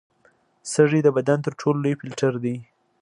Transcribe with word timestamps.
سږي 0.73 0.99
د 1.03 1.07
بدن 1.17 1.37
تر 1.45 1.53
ټولو 1.59 1.79
لوی 1.83 1.95
فلټر 1.99 2.33
دي. 2.43 2.55